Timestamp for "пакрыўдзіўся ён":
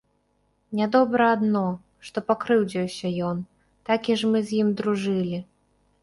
2.29-3.37